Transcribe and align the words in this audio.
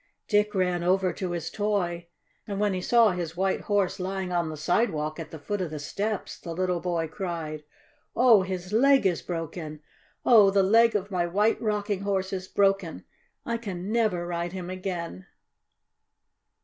Dick 0.27 0.55
ran 0.55 0.83
over 0.83 1.13
to 1.13 1.29
his 1.29 1.51
toy, 1.51 2.07
and 2.47 2.59
when 2.59 2.73
he 2.73 2.81
saw 2.81 3.11
his 3.11 3.37
White 3.37 3.61
Horse 3.61 3.99
lying 3.99 4.31
on 4.31 4.49
the 4.49 4.57
sidewalk 4.57 5.19
at 5.19 5.29
the 5.29 5.37
foot 5.37 5.61
of 5.61 5.69
the 5.69 5.77
steps, 5.77 6.39
the 6.39 6.55
little 6.55 6.79
boy 6.79 7.07
cried: 7.07 7.63
"Oh, 8.15 8.41
his 8.41 8.73
leg 8.73 9.05
is 9.05 9.21
broken! 9.21 9.81
Oh, 10.25 10.49
the 10.49 10.63
leg 10.63 10.95
of 10.95 11.11
my 11.11 11.27
White 11.27 11.61
Rocking 11.61 12.01
Horse 12.01 12.33
is 12.33 12.47
broken! 12.47 13.05
I 13.45 13.57
can 13.57 13.91
never 13.91 14.25
ride 14.25 14.53
him 14.53 14.71
again!" 14.71 15.27